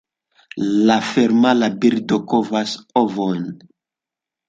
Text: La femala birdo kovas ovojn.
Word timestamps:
La 0.91 0.95
femala 1.09 1.71
birdo 1.85 2.21
kovas 2.35 2.77
ovojn. 3.07 3.49